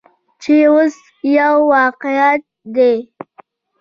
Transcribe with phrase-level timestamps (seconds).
[0.41, 0.95] چې اوس
[1.37, 2.43] یو واقعیت
[2.75, 2.93] دی.